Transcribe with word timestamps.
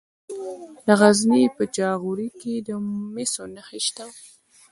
د 0.87 0.87
غزني 0.99 1.43
په 1.55 1.63
جاغوري 1.75 2.29
کې 2.41 2.53
د 2.67 2.69
مسو 3.13 3.43
نښې 3.53 3.79
شته. 3.87 4.05